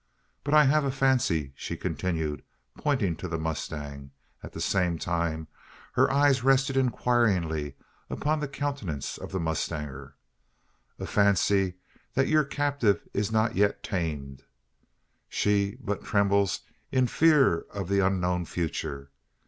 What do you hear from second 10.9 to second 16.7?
"a fancy that your captive is not yet tamed? She but trembles